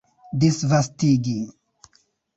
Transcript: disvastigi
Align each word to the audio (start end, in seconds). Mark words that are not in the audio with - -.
disvastigi 0.39 1.37